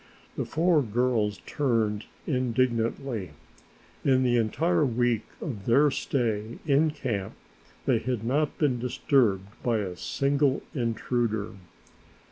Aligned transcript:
The 0.35 0.45
four 0.45 0.81
girls 0.81 1.41
turned 1.45 2.05
indignantly. 2.25 3.33
In 4.03 4.23
the 4.23 4.35
entire 4.35 4.83
week 4.83 5.25
of 5.39 5.67
their 5.67 5.91
stay 5.91 6.57
in 6.65 6.89
camp 6.89 7.33
they 7.85 7.99
had 7.99 8.23
not 8.23 8.57
been 8.57 8.79
disturbed 8.79 9.49
by 9.61 9.77
a 9.77 9.95
single 9.95 10.63
intruder. 10.73 11.49